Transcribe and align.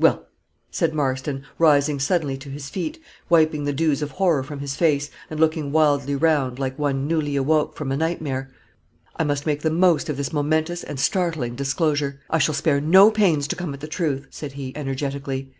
"Well," 0.00 0.26
said 0.72 0.94
Marston, 0.94 1.44
rising 1.56 2.00
suddenly 2.00 2.36
to 2.38 2.48
his 2.48 2.68
feet, 2.68 3.00
wiping 3.28 3.62
the 3.62 3.72
dews 3.72 4.02
of 4.02 4.10
horror 4.10 4.42
from 4.42 4.58
his 4.58 4.74
face, 4.74 5.12
and 5.30 5.38
looking 5.38 5.70
wildly 5.70 6.16
round, 6.16 6.58
like 6.58 6.76
one 6.76 7.06
newly 7.06 7.36
awoke 7.36 7.76
from 7.76 7.92
a 7.92 7.96
nightmare, 7.96 8.50
"I 9.14 9.22
must 9.22 9.46
make 9.46 9.62
the 9.62 9.70
most 9.70 10.08
of 10.08 10.16
this 10.16 10.32
momentous 10.32 10.82
and 10.82 10.98
startling 10.98 11.54
disclosure. 11.54 12.18
I 12.28 12.38
shall 12.38 12.56
spare 12.56 12.80
no 12.80 13.12
pains 13.12 13.46
to 13.46 13.54
come 13.54 13.72
at 13.72 13.78
the 13.78 13.86
truth," 13.86 14.26
said 14.32 14.54
he, 14.54 14.72
energetically. 14.74 15.52